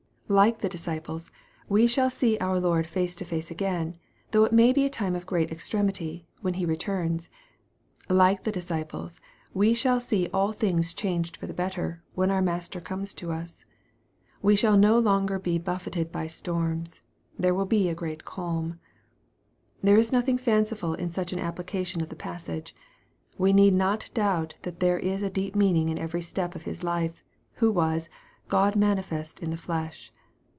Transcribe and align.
Like 0.31 0.59
the 0.61 0.69
disciples, 0.69 1.29
we 1.67 1.87
shall 1.87 2.09
see 2.09 2.37
our 2.39 2.57
Lord 2.57 2.87
face 2.87 3.15
to 3.15 3.25
face 3.25 3.51
again, 3.51 3.97
though 4.31 4.45
it 4.45 4.53
may 4.53 4.71
be 4.71 4.85
a 4.85 4.89
time 4.89 5.13
of 5.13 5.25
great 5.25 5.51
extremity, 5.51 6.25
when 6.39 6.53
He 6.53 6.65
returns. 6.65 7.29
Like 8.07 8.45
the 8.45 8.51
disciples, 8.53 9.19
we 9.53 9.73
shall 9.73 9.99
see 9.99 10.29
all 10.33 10.53
things 10.53 10.93
changed 10.93 11.35
for 11.35 11.47
the 11.47 11.53
better, 11.53 12.01
when 12.15 12.31
our 12.31 12.41
Master 12.41 12.79
comes 12.79 13.13
to 13.15 13.29
us. 13.33 13.65
We 14.41 14.55
shall 14.55 14.77
no 14.77 14.97
longer 14.99 15.37
be 15.37 15.57
buffeted 15.59 16.13
by 16.13 16.27
storms. 16.27 17.01
There 17.37 17.53
will 17.53 17.65
be 17.65 17.89
a 17.89 17.93
great 17.93 18.23
calm. 18.23 18.79
There 19.83 19.97
is 19.97 20.13
nothing 20.13 20.37
fanciful 20.37 20.93
in 20.93 21.09
such 21.09 21.33
an 21.33 21.39
application 21.39 21.99
of 22.01 22.07
the 22.07 22.15
passage. 22.15 22.73
We 23.37 23.51
need 23.51 23.73
not 23.73 24.09
doubt 24.13 24.55
that 24.61 24.79
there 24.79 24.97
is 24.99 25.23
a 25.23 25.29
deep 25.29 25.57
mean 25.57 25.75
ing 25.75 25.89
in 25.89 25.99
every 25.99 26.21
step 26.21 26.55
of 26.55 26.63
His 26.63 26.85
life, 26.85 27.21
who 27.55 27.69
was" 27.69 28.07
God 28.47 28.77
manifest 28.77 29.41
in 29.41 29.49
the 29.51 29.57
flesh." 29.57 30.09